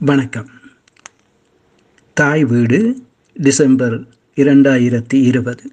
வணக்கம். 0.00 0.48
தாய் 2.14 2.44
வீடு 2.44 3.02
டிசம்பர் 3.34 4.06
இரண்டாயிரத்தி 4.36 5.14
இருபது. 5.14 5.72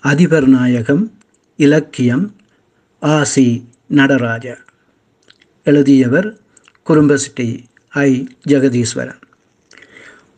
அதிபர் 0.00 0.46
நாயகம் 0.46 1.18
இலக்கியம் 1.56 2.36
ஆசி 3.00 3.68
நடராஜா 3.86 4.54
எழுதியவர் 5.64 6.38
குறும்பசிட்டி 6.88 7.64
ஐ. 7.88 8.28
ஜெகதீஸ்வரன். 8.48 9.20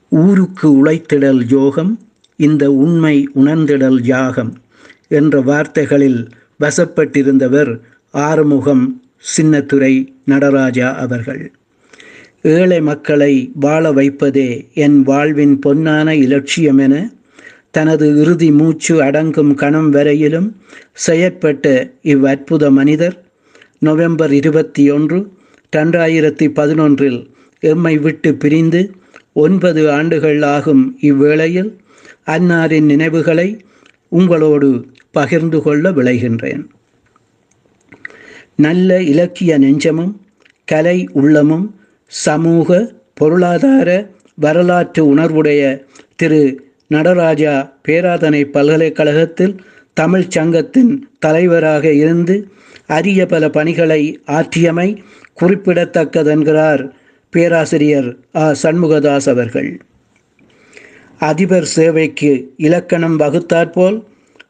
ஊருக்கு 0.09 0.85
உழைத்திடல் 0.85 1.45
யோகம் 1.49 2.09
இந்த 2.37 2.71
உண்மை 2.71 3.31
உணர்ந்திடல் 3.35 4.05
யாகம் 4.05 4.63
என்ற 5.09 5.41
வார்த்தைகளில் 5.41 6.29
வசப்பட்டிருந்தவர் 6.61 7.81
ஆறுமுகம் 8.11 9.03
சின்னத்துறை 9.37 10.15
நடராஜா 10.25 10.95
அவர்கள். 10.95 11.53
ஏழை 12.45 12.81
மக்களை 12.81 13.51
வாழ 13.55 13.93
வைப்பதே 13.93 14.71
என் 14.75 15.03
வாழ்வின் 15.03 15.59
பொன்னான 15.67 16.09
இலட்சியம் 16.11 16.79
என 16.79 16.95
தனது 17.71 18.21
இறுதி 18.21 18.51
மூச்சு 18.53 19.03
அடங்கும் 19.03 19.55
கணம் 19.55 19.91
வரையிலும் 19.91 20.49
செயற்பட்ட 21.07 21.93
இவ்வற்புத 22.03 22.71
மனிதர் 22.71 23.17
நவம்பர் 23.79 24.33
இருபத்தி 24.33 24.91
ஒன்று 24.91 25.19
ரெண்டாயிரத்தி 25.77 26.47
பதினொன்றில் 26.49 27.19
எம்மை 27.61 27.99
விட்டு 27.99 28.35
பிரிந்து 28.35 28.83
ஒன்பது 29.33 29.91
ஆண்டுகள் 29.91 30.43
ஆகும் 30.43 30.99
இவ்வேளையில் 31.01 31.71
அன்னாரின் 32.27 32.85
நினைவுகளை 32.85 33.49
உங்களோடு 34.09 34.87
பகிர்ந்து 35.11 35.63
கொள்ள 35.63 35.91
விளைகின்றேன். 35.91 36.67
நல்ல 38.57 39.03
இலக்கிய 39.03 39.59
நெஞ்சமும் 39.59 40.15
கலை 40.65 41.09
உள்ளமும் 41.13 41.67
சமூக 42.15 42.69
பொருளாதார 43.15 43.89
வரலாற்று 44.39 45.15
உணர்வுடைய 45.15 45.63
திரு 46.17 46.41
நடராஜா 46.89 47.55
பேராதனை 47.89 48.45
பல்கலைக்கழகத்தில் 48.47 49.55
தமிழ்ச் 49.97 50.31
சங்கத்தின் 50.31 50.93
தலைவராக 51.19 51.93
இருந்து 51.93 52.37
அரிய 52.87 53.27
பல 53.27 53.49
பணிகளை 53.49 54.01
ஆற்றியமை 54.29 54.89
குறிப்பிடத்தக்கதென்கிறார் 55.41 56.83
பேராசிரியர் 57.33 58.09
ஆ. 58.37 58.55
சண்முகதாஸ் 58.63 59.29
அவர்கள். 59.29 59.71
அதிபர் 61.21 61.65
சேவைக்கு 61.75 62.31
இலக்கணம் 62.57 63.19
வகுத்தாற்போல் 63.19 63.97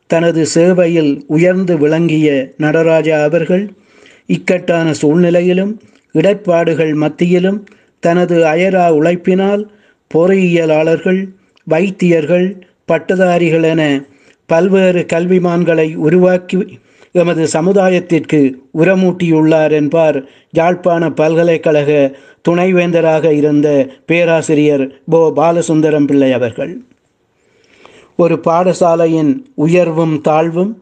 தனது 0.07 0.47
சேவையில் 0.55 1.25
உயர்ந்து 1.27 1.79
விளங்கிய 1.79 2.29
நடராஜா 2.57 3.23
அவர்கள் 3.23 3.65
இக்கட்டான 4.27 4.93
சூழ்நிலையிலும் 4.93 5.73
இடர்பாடுகள் 6.15 6.95
மத்தியிலும் 6.95 7.67
தனது 8.01 8.45
அயரா 8.45 8.87
உழைப்பினால் 8.95 9.63
பொறியியலாளர்கள் 10.15 11.21
வைத்தியர்கள் 11.65 12.49
பட்டதாரிகள் 12.93 13.63
என 13.63 14.05
பல்வேறு 14.47 15.07
கல்விமான்களை 15.13 15.95
உருவாக்கி 15.95 16.79
எமது 17.13 17.45
சமுதாயத்திற்கு 17.53 18.41
உரமூட்டியுள்ளார் 18.79 19.71
என்பார் 19.71 20.25
யாழ்ப்பாண 20.51 21.11
பல்கலைக்கழக 21.11 21.91
துணைவேந்தராக 22.49 23.31
இருந்த 23.31 23.69
பேராசிரியர் 24.07 24.85
போ. 25.11 25.33
பாலசுந்தரம் 25.37 26.07
பிள்ளை 26.07 26.33
அவர்கள். 26.33 26.73
ஒரு 28.17 28.41
பாடசாலையின் 28.45 29.33
உயர்வும் 29.55 30.21
தாழ்வும் 30.21 30.73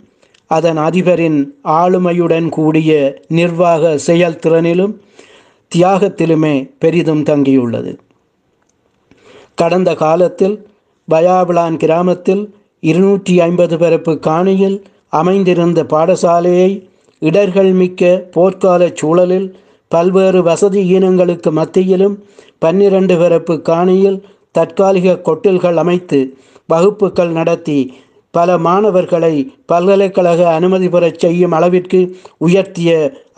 அதன் 0.56 0.76
அதிபரின் 0.76 1.38
ஆளுமையுடன் 1.80 2.48
கூடிய 2.48 2.92
நிர்வாக 3.28 3.92
செயல்திறனிலும் 4.06 4.94
தியாகத்திலுமே 5.72 6.54
பெரிதும் 6.78 7.22
தங்கியுள்ளது. 7.22 7.92
கடந்த 9.54 9.90
காலத்தில் 9.94 10.56
பயாபிளான் 11.08 11.76
கிராமத்தில் 11.76 12.42
இருநூற்றி 12.82 13.34
ஐம்பது 13.40 13.76
பரப்பு 13.78 14.12
காணியில் 14.26 14.78
அமைந்திருந்த 15.12 15.80
பாடசாலையை 15.84 16.70
இடர்கள் 17.22 17.72
மிக்க 17.72 18.02
போர்க்கால 18.34 18.82
சூழலில் 19.00 19.48
பல்வேறு 19.90 20.40
வசதி 20.42 20.80
ஈனங்களுக்கு 20.94 21.50
மத்தியிலும் 21.50 22.16
பன்னிரண்டு 22.58 23.14
பரப்பு 23.18 23.54
காணியில் 23.70 24.18
தற்காலிக 24.54 25.16
கொட்டில்கள் 25.26 25.78
அமைத்து 25.82 26.18
வகுப்புகள் 26.68 27.32
நடத்தி 27.32 27.78
பல 28.34 28.58
மாணவர்களை 28.58 29.34
பல்கலைக்கழக 29.66 30.40
அனுமதி 30.52 30.88
பெறச் 30.88 31.18
செய்யும் 31.18 31.52
அளவிற்கு 31.52 32.00
உயர்த்திய 32.46 32.90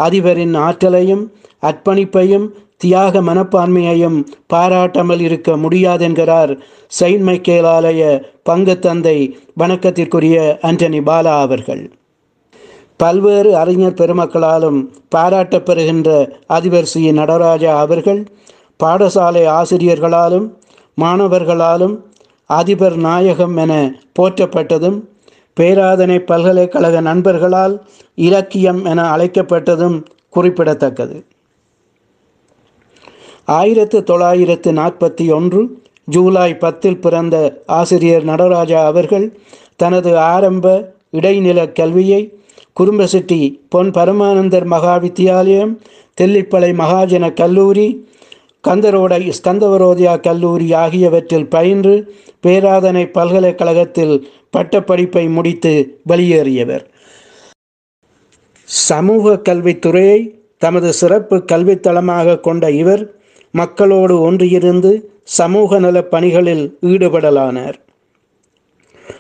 அதிபரின் 0.03 0.57
ஆற்றலையும் 0.57 1.25
அர்ப்பணிப்பையும் 1.63 2.47
தியாக 2.77 3.21
மனப்பான்மையையும் 3.21 4.17
பாராட்டாமல் 4.55 5.21
இருக்க 5.21 5.57
முடியாதென்கிறார் 5.57 6.53
செயின்ட் 6.87 7.27
மைக்கேலாலய 7.29 8.03
பங்கு 8.43 8.79
தந்தை 8.79 9.17
வணக்கத்திற்குரிய 9.59 10.37
ஆண்டனி 10.63 11.01
பாலா 11.11 11.35
அவர்கள். 11.41 11.85
பல்வேறு 12.97 13.57
அறிஞர் 13.57 13.99
பெருமக்களாலும் 14.01 14.79
பாராட்டப்பெறுகின்ற 15.17 16.11
அதிபர் 16.47 16.85
சி. 16.85 17.13
நடராஜா 17.13 17.79
அவர்கள் 17.79 18.21
பாடசாலை 18.85 19.45
ஆசிரியர்களாலும் 19.59 20.47
மாணவர்களாலும் 20.99 21.95
அதிபர் 22.59 22.97
நாயகம் 23.07 23.57
என 23.57 23.73
போற்றப்பட்டதும் 24.19 24.99
பேராதனை 25.57 26.19
பல்கலைக்கழக 26.25 27.01
நண்பர்களால் 27.01 27.75
இலக்கியம் 28.19 28.81
என 28.85 29.03
அழைக்கப்பட்டதும் 29.15 29.97
குறிப்பிடத்தக்கது. 30.29 31.17
ஆயிரத்து 33.49 33.99
தொள்ளாயிரத்து 34.05 34.71
நாற்பத்தி 34.73 35.25
ஒன்று 35.33 35.61
ஜூலை 36.09 36.51
பத்தில் 36.55 37.01
பிறந்த 37.01 37.37
ஆசிரியர் 37.79 38.25
நடராஜா 38.25 38.81
அவர்கள் 38.85 39.27
தனது 39.77 40.11
ஆரம்ப 40.33 40.67
இடைநில 41.11 41.61
கல்வியை 41.73 42.23
குறும்பசிட்டி 42.77 43.41
பொன் 43.69 43.91
பரமானந்தர் 43.91 44.67
மகா 44.67 44.95
வித்தியாலயம் 44.97 45.73
தெல்லிப்பளை 46.19 46.71
மகாஜன 46.83 47.25
கல்லூரி 47.33 47.87
கந்தரோடை 48.69 49.33
ஸ்கந்தவரோதியா 49.39 50.21
கல்லூரி 50.21 50.73
ஆகியவற்றில் 50.73 51.49
பயின்று 51.49 51.95
பேராதனை 52.47 53.05
பல்கலைக்கழகத்தில் 53.11 54.15
பட்டப்படிப்பை 54.57 55.25
முடித்து 55.29 55.73
வெளியேறியவர். 56.07 56.85
சமூக 58.69 59.35
கல்வித்துறையை 59.49 60.21
தமது 60.59 60.93
சிறப்பு 60.93 61.37
கல்வித்தளமாக 61.53 62.41
கொண்ட 62.41 62.71
இவர் 62.71 63.03
மக்களோடு 63.51 64.15
ஒன்றியிருந்து 64.21 64.93
சமூக 65.39 65.79
நல 65.79 66.03
பணிகளில் 66.03 66.65
ஈடுபடலானார். 66.83 67.77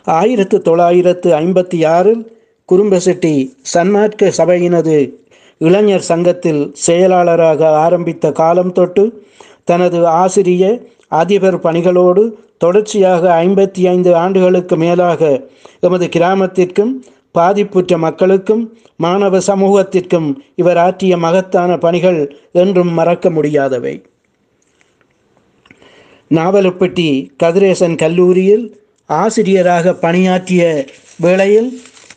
ஆயிரத்து 0.04 0.56
தொள்ளாயிரத்து 0.62 1.28
ஐம்பத்தி 1.38 1.78
ஆறில் 1.86 2.22
குறும்பசெட்டி 2.68 3.34
சன்மார்க்க 3.74 4.32
சபையினது 4.38 4.96
இளைஞர் 5.60 6.00
சங்கத்தில் 6.00 6.72
செயலாளராக 6.74 7.68
ஆரம்பித்த 7.76 8.32
காலம் 8.32 8.72
தொட்டு 8.72 9.04
தனது 9.64 10.06
ஆசிரிய 10.06 10.64
அதிபர் 11.08 11.58
பணிகளோடு 11.58 12.22
தொடர்ச்சியாக 12.58 13.44
ஐம்பத்தி 13.44 13.82
ஐந்து 13.88 14.14
ஆண்டுகளுக்கு 14.14 14.76
மேலாக 14.76 15.48
எமது 15.80 16.06
கிராமத்திற்கும் 16.06 16.92
பாதிப்புற்ற 17.34 17.96
மக்களுக்கும் 17.98 18.62
மாணவ 18.96 19.38
சமூகத்திற்கும் 19.38 20.28
இவர் 20.54 20.76
ஆற்றிய 20.76 21.16
மகத்தான 21.16 21.78
பணிகள் 21.78 22.20
என்றும் 22.52 22.92
மறக்க 22.92 23.30
முடியாதவை. 23.30 23.94
நாவலப்பட்டி 26.30 27.08
கதிரேசன் 27.42 27.96
கல்லூரியில் 27.96 28.64
ஆசிரியராக 29.06 29.94
பணியாற்றிய 29.94 30.86
வேளையில் 31.20 31.70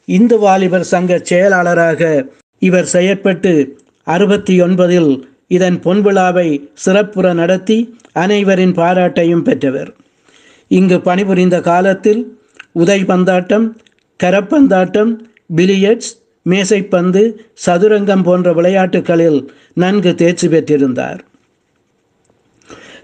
இந்து 0.06 0.40
வாலிபர் 0.40 0.84
சங்க 0.84 1.20
செயலாளராக 1.24 2.02
இவர் 2.60 2.90
செயற்பட்டு 2.94 3.68
அறுபத்தி 4.04 4.62
ஒன்பதில் 4.62 5.22
இதன் 5.48 5.80
பொன்விழாவை 5.84 6.70
சிறப்புற 6.74 7.34
நடத்தி 7.34 7.98
அனைவரின் 8.14 8.74
பாராட்டையும் 8.74 9.44
பெற்றவர். 9.44 9.96
இங்கு 10.68 11.02
பணிபுரிந்த 11.02 11.60
காலத்தில் 11.60 12.40
உதைபந்தாட்டம் 12.76 13.74
கரப்பந்தாட்டம் 14.24 15.18
பிலியட்ஸ் 15.56 16.22
மேசைப்பந்து 16.50 17.34
சதுரங்கம் 17.66 18.24
போன்ற 18.24 18.54
விளையாட்டுகளில் 18.54 19.52
நன்கு 19.74 20.16
தேர்ச்சி 20.16 20.48
பெற்றிருந்தார். 20.48 21.20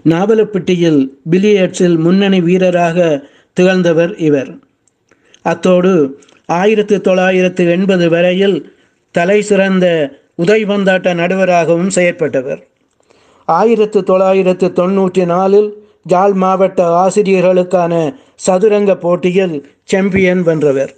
நாவலப்பட்டியில் 0.08 1.08
பிலியட்ஸில் 1.30 1.98
முன்னணி 1.98 2.40
வீரராக 2.40 3.28
திகழ்ந்தவர் 3.52 4.18
இவர். 4.18 4.58
அத்தோடு 5.42 6.20
ஆயிரத்தி 6.46 7.00
தொள்ளாயிரத்து 7.00 7.66
எண்பது 7.66 8.08
வரையில் 8.08 8.73
தலை 9.16 9.38
சிறந்த 9.48 9.86
உதைபந்தாட்ட 10.42 11.08
நடுவராகவும் 11.20 11.92
செயற்பட்டவர். 11.96 12.60
ஆயிரத்து 13.48 13.98
தொள்ளாயிரத்து 14.10 14.66
தொண்ணூற்றி 14.78 15.24
நாலில் 15.32 15.70
ஜால் 16.12 16.34
மாவட்ட 16.42 16.80
ஆசிரியர்களுக்கான 17.02 17.92
சதுரங்க 18.46 18.92
போட்டியில் 19.04 19.56
சாம்பியன் 19.84 20.42
வென்றவர். 20.42 20.92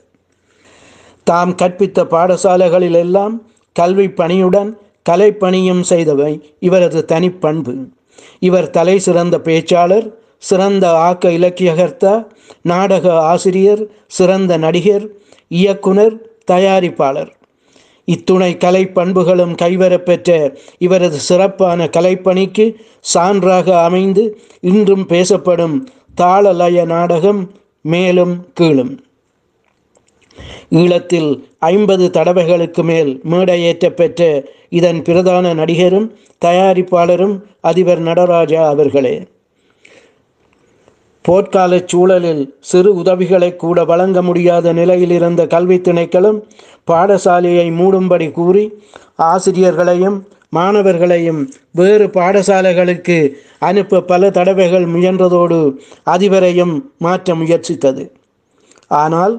தாம் 1.26 1.52
கற்பித்த 1.62 1.98
பாடசாலைகளில் 2.14 2.98
எல்லாம் 3.04 3.34
கல்வி 3.76 4.08
பணியுடன் 4.20 4.70
கலைப்பணியும் 5.10 5.82
செய்தவை 5.90 6.32
இவரது 6.68 7.00
தனிப்பண்பு. 7.12 7.74
இவர் 8.48 8.70
தலை 8.70 8.96
சிறந்த 8.98 9.36
பேச்சாளர் 9.48 10.06
சிறந்த 10.48 10.84
ஆக்க 11.06 11.28
இலக்கியகர்த்தா 11.38 12.14
நாடக 12.62 13.06
ஆசிரியர் 13.32 13.82
சிறந்த 14.18 14.52
நடிகர் 14.64 15.06
இயக்குனர் 15.60 16.16
தயாரிப்பாளர். 16.50 17.32
இத்துணை 18.06 18.56
கலை 18.56 18.86
பண்புகளும் 18.86 19.54
கைவரப்பெற்ற 19.62 20.30
இவரது 20.78 21.18
சிறப்பான 21.18 21.88
கலைப்பணிக்கு 21.96 22.66
சான்றாக 23.14 23.70
அமைந்து 23.82 24.24
இன்றும் 24.60 25.06
பேசப்படும் 25.06 25.76
தாளலய 26.20 26.84
நாடகம் 26.84 27.40
மேலும் 27.80 28.34
கீழும். 28.54 28.94
ஈழத்தில் 30.70 31.30
ஐம்பது 31.58 32.10
தடவைகளுக்கு 32.10 32.82
மேல் 32.84 33.20
மேடையேற்ற 33.30 33.88
பெற்ற 33.90 34.44
இதன் 34.68 35.02
பிரதான 35.02 35.54
நடிகரும் 35.54 36.08
தயாரிப்பாளரும் 36.44 37.36
அதிபர் 37.60 37.98
நடராஜா 37.98 38.68
அவர்களே. 38.68 39.14
போர்க்கால 41.28 41.84
சூழலில் 41.86 42.56
சிறு 42.60 42.94
உதவிகளை 42.94 43.56
கூட 43.56 43.84
வழங்க 43.84 44.22
முடியாத 44.22 44.72
நிலையில் 44.72 45.10
இருந்த 45.10 45.46
கல்வி 45.46 45.78
திணைக்களும் 45.78 46.38
பாடசாலையை 46.90 47.66
மூடும்படி 47.72 48.30
கூறி 48.30 48.64
ஆசிரியர்களையும் 49.22 50.18
மாணவர்களையும் 50.56 51.40
வேறு 51.72 52.06
பாடசாலைகளுக்கு 52.06 53.16
அனுப்ப 53.58 54.00
பல 54.00 54.30
தடவைகள் 54.30 54.86
முயன்றதோடு 54.86 55.58
அதிபரையும் 56.10 56.74
மாற்ற 56.98 57.34
முயற்சித்தது. 57.34 58.04
ஆனால் 58.88 59.34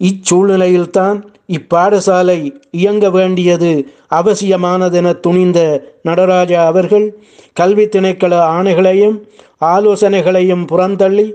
இச்சூழ்நிலையில்தான் 0.00 1.18
இப்பாடசாலை 1.52 2.38
இயங்க 2.70 3.10
வேண்டியது 3.10 3.70
அவசியமானதென 4.14 5.20
துணிந்த 5.20 5.58
நடராஜா 6.02 6.66
அவர்கள் 6.66 7.06
கல்வி 7.52 7.84
திணைக்கள 7.84 8.32
ஆணைகளையும் 8.56 9.16
ஆலோசனைகளையும் 9.60 10.64
புறந்தள்ளி 10.72 11.34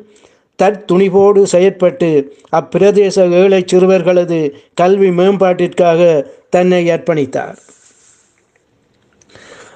தற்துணிவோடு 0.59 1.41
செயற்பட்டு 1.51 2.09
அப்பிரதேச 2.51 3.29
ஏழை 3.29 3.65
சிறுவர்களது 3.71 4.53
கல்வி 4.73 5.09
மேம்பாட்டிற்காக 5.09 6.29
தன்னை 6.49 6.91
அர்ப்பணித்தார். 6.91 7.57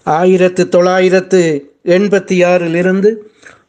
ஆயிரத்து 0.03 0.69
தொள்ளாயிரத்து 0.69 1.41
எண்பத்தி 1.85 2.45
ஆறிலிருந்து 2.45 3.09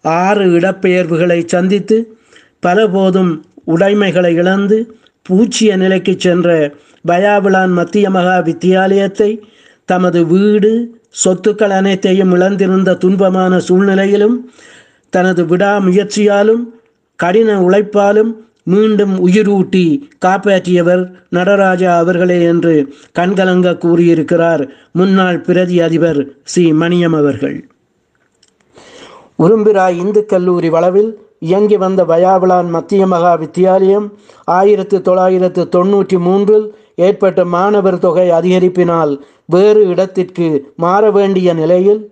ஆறு 0.03 0.45
இடப்பெயர்வுகளை 0.59 1.47
சந்தித்து 1.47 2.19
பலபோதும் 2.67 3.33
உடைமைகளை 3.65 4.35
இழந்து 4.35 4.95
பூச்சிய 5.23 5.77
நிலைக்கு 5.77 6.15
சென்ற 6.19 6.75
பயாவிளான் 7.09 7.73
மத்திய 7.73 8.11
மகா 8.11 8.37
வித்தியாலயத்தை 8.39 9.31
தமது 9.89 10.27
வீடு 10.27 10.71
சொத்துக்கள் 11.25 11.71
அனைத்தையும் 11.71 12.35
இழந்திருந்த 12.35 12.97
துன்பமான 12.97 13.57
சூழ்நிலையிலும் 13.59 14.37
தனது 15.13 15.45
விடாமுயற்சியாலும் 15.45 16.65
கடின 17.19 17.61
உழைப்பாலும் 17.61 18.33
மீண்டும் 18.65 19.27
உயிரூட்டி 19.27 19.85
காப்பாற்றியவர் 20.25 21.03
நடராஜா 21.29 21.97
அவர்களே 21.97 22.43
என்று 22.43 22.75
கண்கலங்க 23.19 23.79
கூறியிருக்கிறார் 23.79 24.63
முன்னாள் 24.93 25.41
பிரதி 25.41 25.81
அதிபர் 25.81 26.21
சி. 26.45 26.73
மணியம் 26.73 27.17
அவர்கள். 27.17 27.57
உரும்பிராய் 29.39 29.97
இந்து 29.97 30.27
கல்லூரி 30.27 30.69
வளவில் 30.69 31.11
இயங்கி 31.39 31.77
வந்த 31.77 32.05
வயாவிளான் 32.05 32.69
மத்திய 32.69 33.07
மகா 33.07 33.35
வித்தியாலயம் 33.35 34.07
ஆயிரத்து 34.45 35.01
தொள்ளாயிரத்து 35.01 35.65
தொன்னூற்றி 35.65 36.19
மூன்றில் 36.19 36.67
ஏற்பட்ட 36.97 37.45
மாணவர் 37.45 37.99
தொகை 37.99 38.31
அதிகரிப்பினால் 38.31 39.13
வேறு 39.49 39.83
இடத்திற்கு 39.89 40.47
மாற 40.77 41.11
வேண்டிய 41.11 41.49
நிலையில் 41.53 42.03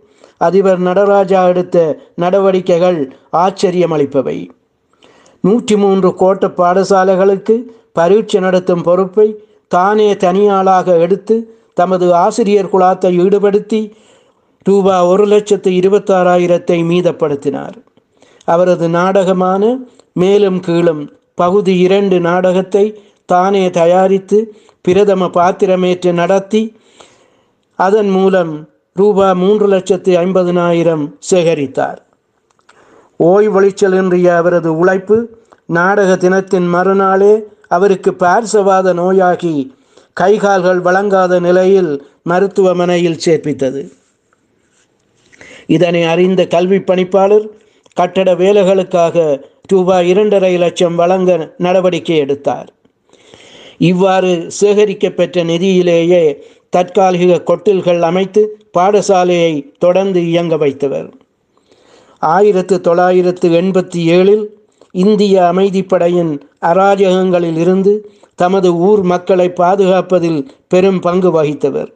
அதிபர் 0.41 0.79
நடராஜா 0.79 1.41
எடுத்த 1.47 1.77
நடவடிக்கைகள் 2.15 2.99
ஆச்சரியமளிப்பவை. 3.37 4.39
நூற்றி 5.45 5.75
மூன்று 5.77 6.09
கோட்ட 6.21 6.45
பாடசாலைகளுக்கு 6.61 7.57
பரீட்சை 7.93 8.41
நடத்தும் 8.41 8.83
பொறுப்பை 8.83 9.29
தானே 9.69 10.09
தனியாளாக 10.25 10.97
எடுத்து 11.01 11.37
தமது 11.75 12.07
ஆசிரியர் 12.15 12.73
குழாத்தை 12.73 13.11
ஈடுபடுத்தி 13.25 13.81
ரூபா 14.67 14.97
ஒரு 15.07 15.25
லட்சத்து 15.27 15.71
இருபத்தாறாயிரத்தை 15.71 16.79
மீதப்படுத்தினார். 16.91 17.77
அவரது 18.49 18.87
நாடகமான 18.89 19.63
மேலும் 20.13 20.61
கீழும் 20.61 21.03
பகுதி 21.35 21.75
இரண்டு 21.79 22.17
நாடகத்தை 22.21 22.85
தானே 23.33 23.65
தயாரித்து 23.71 24.39
பிரதம 24.85 25.29
பாத்திரமேற்று 25.37 26.11
நடத்தி 26.13 26.63
அதன் 27.79 28.09
மூலம் 28.09 28.53
ரூபா 28.93 29.33
மூன்று 29.33 29.67
லட்சத்து 29.69 30.17
ஐம்பதினாயிரம் 30.17 31.05
சேகரித்தார். 31.31 32.01
ஓய்வொழிச்சல் 33.21 33.97
இன்றிய 34.01 34.37
அவரது 34.37 34.77
உழைப்பு 34.77 35.17
நாடக 35.67 36.17
தினத்தின் 36.17 36.69
மறுநாளே 36.69 37.35
அவருக்கு 37.69 38.11
பார்சவாத 38.13 38.95
நோயாகி 38.95 39.75
கைகால்கள் 40.21 40.81
வழங்காத 40.81 41.41
நிலையில் 41.41 41.93
மருத்துவமனையில் 42.23 43.23
சேர்ப்பித்தது. 43.25 43.83
இதனை 45.67 46.03
அறிந்த 46.03 46.47
கல்வி 46.47 46.79
பணிப்பாளர் 46.79 47.47
கட்டட 47.95 48.35
வேலைகளுக்காக 48.35 49.43
ரூபாய் 49.67 50.09
இரண்டரை 50.09 50.57
லட்சம் 50.57 50.95
வழங்க 50.95 51.55
நடவடிக்கை 51.59 52.17
எடுத்தார். 52.17 52.69
இவ்வாறு 53.79 54.33
சேகரிக்கப்பெற்ற 54.61 55.45
நிதியிலேயே 55.45 56.25
தற்காலிக 56.75 57.43
கொட்டில்கள் 57.49 58.01
அமைத்து 58.11 58.43
பாடசாலையை 58.79 59.53
தொடர்ந்து 59.79 60.21
இயங்க 60.31 60.55
வைத்தவர். 60.57 61.09
ஆயிரத்து 62.23 62.77
தொள்ளாயிரத்து 62.81 63.49
எண்பத்தி 63.61 64.01
ஏழில் 64.17 64.45
இந்திய 65.05 65.35
அமைதிப்படையின் 65.53 66.33
அராஜகங்களில் 66.71 67.59
இருந்து 67.65 67.93
தமது 68.43 68.69
ஊர் 68.89 69.03
மக்களை 69.13 69.49
பாதுகாப்பதில் 69.61 70.41
பெரும் 70.69 71.01
பங்கு 71.01 71.31
வகித்தவர். 71.37 71.91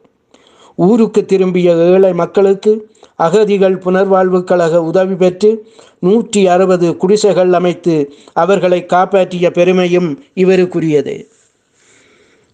ஊருக்கு 0.87 1.21
திரும்பிய 1.25 1.69
ஏழை 1.89 2.11
மக்களுக்கு 2.13 2.73
அகதிகள் 3.25 3.77
புனர்வாழ்வு 3.85 4.39
கழக 4.43 4.81
உதவி 4.89 5.15
பெற்று 5.15 5.49
நூற்றி 5.99 6.41
அறுபது 6.47 6.87
குடிசைகள் 6.97 7.51
அமைத்து 7.59 7.95
அவர்களை 8.43 8.79
காப்பாற்றிய 8.85 9.45
பெருமையும் 9.57 10.09
இவருக்குரியது. 10.43 11.15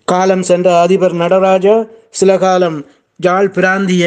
காலம் 0.07 0.45
சென்ற 0.49 0.67
அதிபர் 0.79 1.15
நடராஜா 1.23 1.75
சில 2.15 2.37
காலம் 2.37 2.77
ஜாழ் 3.19 3.49
பிராந்திய 3.49 4.05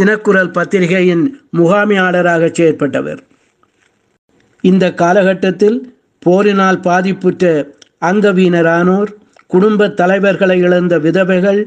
தினக்குரல் 0.00 0.50
பத்திரிகையின் 0.50 1.24
முகாமையாளராக 1.56 2.50
செயற்பட்டவர். 2.58 3.20
இந்த 4.64 4.84
காலகட்டத்தில் 4.94 5.78
போரினால் 6.26 6.80
பாதிப்புற்ற 6.80 7.44
அங்கவீனரானோர் 8.00 9.10
குடும்ப 9.46 9.88
தலைவர்களை 10.00 10.56
இழந்த 10.58 10.94
விதவைகள் 10.98 11.60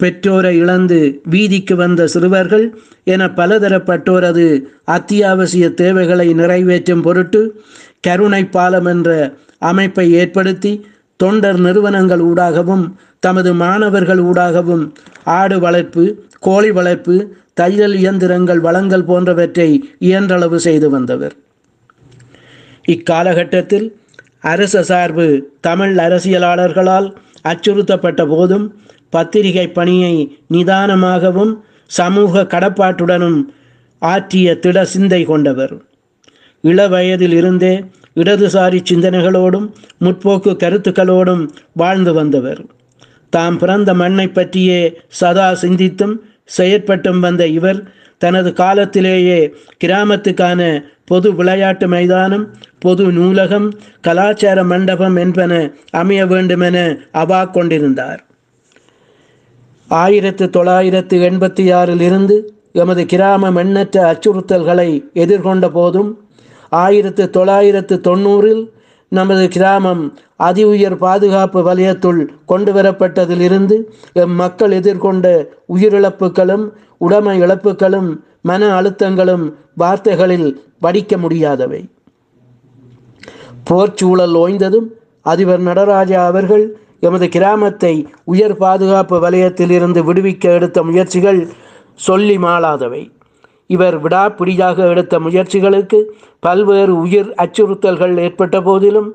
பெற்றோரை 0.00 0.52
இழந்து 0.56 0.98
வீதிக்கு 1.30 1.74
வந்த 1.74 2.06
சிறுவர்கள் 2.06 2.64
என 3.04 3.26
பலதரப்பட்டோரது 3.36 4.46
அத்தியாவசிய 4.84 5.66
தேவைகளை 5.74 6.26
நிறைவேற்றும் 6.34 7.02
பொருட்டு 7.02 7.40
கருணை 8.00 8.42
பாலம் 8.46 8.84
என்ற 8.84 9.10
அமைப்பை 9.62 10.06
ஏற்படுத்தி 10.12 10.72
தொண்டர் 11.16 11.58
நிறுவனங்கள் 11.58 12.22
ஊடாகவும் 12.30 12.84
தமது 13.18 13.50
மாணவர்கள் 13.54 14.22
ஊடாகவும் 14.24 14.84
ஆடு 15.38 15.56
வளர்ப்பு 15.60 16.04
கோழி 16.38 16.70
வளர்ப்பு 16.70 17.16
தையல் 17.54 17.94
இயந்திரங்கள் 17.94 18.60
வளங்கள் 18.60 19.04
போன்றவற்றை 19.04 19.68
இயன்றளவு 19.98 20.58
செய்து 20.66 20.90
வந்தவர். 20.90 21.34
இக்காலகட்டத்தில் 22.86 23.86
அரச 24.40 24.82
சார்பு 24.82 25.26
தமிழ் 25.60 25.94
அரசியலாளர்களால் 25.98 27.06
அச்சுறுத்தப்பட்ட 27.42 28.22
போதும் 28.28 28.66
பத்திரிகை 29.10 29.66
பணியை 29.68 30.14
நிதானமாகவும் 30.52 31.52
சமூக 31.90 32.42
கடப்பாட்டுடனும் 32.42 33.38
ஆற்றிய 33.98 34.58
திட 34.58 34.84
சிந்தை 34.84 35.24
கொண்டவர். 35.24 35.74
இள 36.60 36.88
வயதில் 36.88 37.32
இருந்தே 37.32 37.74
இடதுசாரி 38.16 38.80
சிந்தனைகளோடும் 38.90 39.72
முற்போக்கு 40.00 40.52
கருத்துக்களோடும் 40.62 41.48
வாழ்ந்து 41.72 42.14
வந்தவர். 42.14 42.64
தாம் 43.30 43.58
பிறந்த 43.58 43.94
மண்ணை 43.94 44.28
பற்றியே 44.28 44.98
சதா 45.08 45.52
சிந்தித்தும் 45.52 46.16
செயற்பட்டும் 46.58 47.20
வந்த 47.20 47.46
இவர் 47.46 47.82
தனது 48.18 48.52
காலத்திலேயே 48.52 49.54
கிராமத்துக்கான 49.84 50.84
பொது 51.04 51.34
விளையாட்டு 51.34 51.88
மைதானம் 51.88 52.54
பொது 52.78 53.12
நூலகம் 53.12 53.72
கலாச்சார 54.00 54.64
மண்டபம் 54.64 55.16
என்பன 55.16 55.72
அமைய 55.90 56.26
வேண்டுமென 56.26 56.96
அவா 57.12 57.44
கொண்டிருந்தார். 57.44 58.24
ஆயிரத்து 59.88 60.50
தொள்ளாயிரத்து 60.50 61.30
எண்பத்தி 61.30 61.74
ஆறில் 61.74 62.00
இருந்து 62.00 62.54
எமது 62.72 63.06
கிராமம் 63.06 63.56
எண்ணற்ற 63.56 63.96
அச்சுறுத்தல்களை 64.12 65.04
எதிர்கொண்ட 65.14 65.68
போதும் 65.68 66.23
ஆயிரத்து 66.82 67.24
தொள்ளாயிரத்து 67.30 67.96
தொண்ணூறில் 68.08 68.62
நமது 69.12 69.44
கிராமம் 69.48 70.04
அதி 70.46 70.62
உயர் 70.64 70.96
பாதுகாப்பு 70.96 71.60
வலயத்துள் 71.68 72.20
கொண்டு 72.46 72.70
வரப்பட்டதிலிருந்து 72.72 73.76
எம் 74.22 74.34
மக்கள் 74.34 74.72
எதிர்கொண்ட 74.78 75.26
உயிரிழப்புகளும் 75.74 76.64
உடைமை 76.98 77.34
இழப்புகளும் 77.42 78.10
மன 78.42 78.62
அழுத்தங்களும் 78.78 79.44
வார்த்தைகளில் 79.74 80.48
வடிக்க 80.82 81.16
முடியாதவை. 81.24 81.82
போர்ச்சூழல் 83.68 84.34
ஓய்ந்ததும் 84.42 84.88
அதிபர் 85.32 85.62
நடராஜா 85.68 86.22
அவர்கள் 86.30 86.64
எமது 87.00 87.26
கிராமத்தை 87.28 87.94
உயர் 88.32 88.56
பாதுகாப்பு 88.56 89.16
வலயத்திலிருந்து 89.24 90.00
விடுவிக்க 90.08 90.44
எடுத்த 90.58 90.78
முயற்சிகள் 90.82 91.40
சொல்லி 92.06 92.36
மாளாதவை. 92.38 93.02
இவர் 93.66 93.96
விடாப்பிடியாக 94.00 94.88
எடுத்த 94.88 95.20
முயற்சிகளுக்கு 95.20 95.98
பல்வேறு 96.40 97.00
உயிர் 97.00 97.30
அச்சுறுத்தல்கள் 97.42 98.16
ஏற்பட்ட 98.18 98.60
போதிலும் 98.60 99.08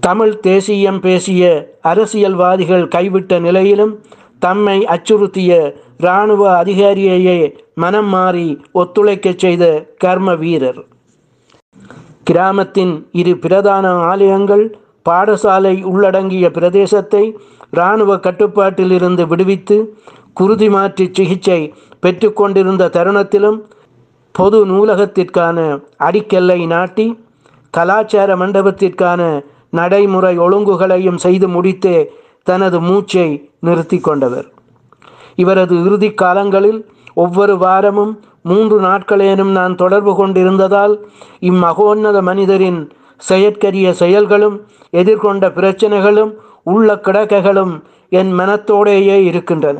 தமிழ் 0.00 0.38
தேசியம் 0.38 1.00
பேசிய 1.00 1.42
அரசியல்வாதிகள் 1.82 2.88
கைவிட்ட 2.94 3.40
நிலையிலும் 3.40 3.94
தம்மை 4.38 4.78
அச்சுறுத்திய 4.84 5.52
இராணுவ 5.98 6.62
அதிகாரியையே 6.62 7.38
மனம் 7.74 8.08
மாறி 8.08 8.48
ஒத்துழைக்கச் 8.72 9.38
செய்த 9.38 9.64
கர்ம 9.96 10.34
வீரர். 10.34 10.80
கிராமத்தின் 12.24 13.08
இரு 13.12 13.38
பிரதான 13.38 13.90
ஆலயங்கள் 13.90 14.64
பாடசாலை 15.08 15.82
உள்ளடங்கிய 15.82 16.50
பிரதேசத்தை 16.50 17.24
இராணுவ 17.70 18.18
கட்டுப்பாட்டில் 18.18 18.90
இருந்து 18.90 19.26
விடுவித்து 19.26 19.76
குருதி 20.32 20.68
மாற்றி 20.68 21.08
சிகிச்சை 21.12 21.60
பெற்றுக்கொண்டிருந்த 22.04 22.90
தருணத்திலும் 22.96 23.58
பொது 24.34 24.58
நூலகத்திற்கான 24.66 25.58
அடிக்கல்லை 26.06 26.60
நாட்டி 26.66 27.06
கலாச்சார 27.74 28.30
மண்டபத்திற்கான 28.36 29.20
நடைமுறை 29.70 30.34
ஒழுங்குகளையும் 30.38 31.22
செய்து 31.24 31.46
முடித்தே 31.48 31.96
தனது 32.48 32.78
மூச்சை 32.80 33.28
நிறுத்தி 33.60 33.98
கொண்டவர். 34.00 34.46
இவரது 35.42 35.74
இறுதி 35.84 36.10
காலங்களில் 36.12 36.80
ஒவ்வொரு 37.14 37.54
வாரமும் 37.58 38.12
மூன்று 38.42 38.76
நாட்களேனும் 38.80 39.52
நான் 39.58 39.74
தொடர்பு 39.74 40.12
கொண்டிருந்ததால் 40.14 40.94
இம்மகோன்னத 41.50 42.18
மனிதரின் 42.22 42.80
செயற்கரிய 43.20 43.88
செயல்களும் 44.02 44.56
எதிர்கொண்ட 44.92 45.44
பிரச்சனைகளும் 45.58 46.32
உள்ள 46.72 46.94
கிடக்கைகளும் 47.06 47.74
என் 48.08 48.32
மனத்தோடேயே 48.38 49.16
இருக்கின்றன. 49.30 49.78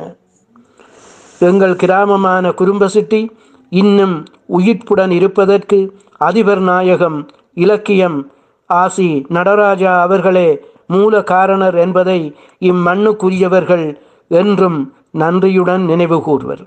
எங்கள் 1.39 1.75
கிராமமான 1.75 2.49
குறும்பசிட்டி 2.49 3.29
இன்னும் 3.69 4.23
உயிர்ப்புடன் 4.57 5.11
இருப்பதற்கு 5.11 5.99
அதிபர் 6.17 6.59
நாயகம் 6.59 7.29
இலக்கியம் 7.53 8.31
ஆசி 8.65 9.25
நடராஜா 9.29 10.01
அவர்களே 10.01 10.59
மூல 10.87 11.23
காரணர் 11.23 11.75
என்பதை 11.75 12.35
இம்மண்ணுக்குரியவர்கள் 12.59 13.95
என்றும் 14.27 14.93
நன்றியுடன் 15.11 15.85
நினைவு 15.85 16.17
கூர்வர் 16.17 16.65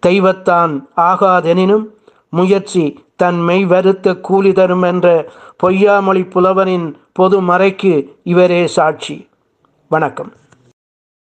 தெய்வத்தான் 0.00 0.88
ஆகாதெனினும் 0.96 1.84
முயற்சி 2.30 3.04
தன் 3.16 3.40
மெய் 3.40 3.64
வருத்த 3.64 4.16
கூலி 4.16 4.52
தரும் 4.52 4.82
என்ற 4.82 5.28
பொய்யாமொழி 5.62 6.30
புலவனின் 6.30 6.94
பொது 7.12 7.40
மறைக்கு 7.40 8.18
இவரே 8.22 8.66
சாட்சி. 8.66 9.28
வணக்கம். 9.88 10.32